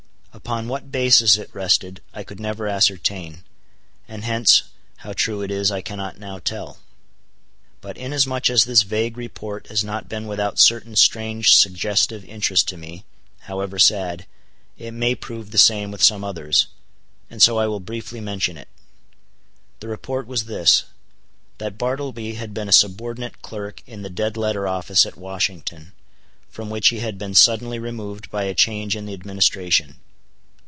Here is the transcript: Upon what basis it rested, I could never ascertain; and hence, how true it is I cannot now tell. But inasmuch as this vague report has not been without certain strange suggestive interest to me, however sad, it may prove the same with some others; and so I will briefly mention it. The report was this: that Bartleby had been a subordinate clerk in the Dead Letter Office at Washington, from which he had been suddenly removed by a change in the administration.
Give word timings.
Upon 0.33 0.69
what 0.69 0.93
basis 0.93 1.35
it 1.37 1.53
rested, 1.53 2.01
I 2.13 2.23
could 2.23 2.39
never 2.39 2.65
ascertain; 2.67 3.43
and 4.07 4.23
hence, 4.23 4.63
how 4.97 5.11
true 5.11 5.41
it 5.41 5.51
is 5.51 5.69
I 5.69 5.81
cannot 5.81 6.19
now 6.19 6.39
tell. 6.39 6.79
But 7.81 7.97
inasmuch 7.97 8.49
as 8.49 8.63
this 8.63 8.81
vague 8.83 9.17
report 9.17 9.67
has 9.67 9.83
not 9.83 10.07
been 10.07 10.27
without 10.27 10.57
certain 10.57 10.95
strange 10.95 11.49
suggestive 11.51 12.23
interest 12.23 12.67
to 12.69 12.77
me, 12.77 13.03
however 13.41 13.77
sad, 13.77 14.25
it 14.77 14.93
may 14.93 15.15
prove 15.15 15.51
the 15.51 15.57
same 15.57 15.91
with 15.91 16.01
some 16.01 16.23
others; 16.23 16.67
and 17.29 17.41
so 17.41 17.57
I 17.59 17.67
will 17.67 17.81
briefly 17.81 18.21
mention 18.21 18.57
it. 18.57 18.69
The 19.81 19.89
report 19.89 20.27
was 20.27 20.45
this: 20.45 20.85
that 21.57 21.77
Bartleby 21.77 22.35
had 22.35 22.53
been 22.53 22.69
a 22.69 22.73
subordinate 22.73 23.41
clerk 23.41 23.83
in 23.85 24.01
the 24.01 24.09
Dead 24.09 24.37
Letter 24.37 24.65
Office 24.65 25.05
at 25.05 25.17
Washington, 25.17 25.91
from 26.49 26.69
which 26.69 26.87
he 26.87 26.99
had 26.99 27.17
been 27.19 27.35
suddenly 27.35 27.77
removed 27.79 28.31
by 28.31 28.43
a 28.45 28.55
change 28.55 28.95
in 28.95 29.05
the 29.05 29.13
administration. 29.13 29.97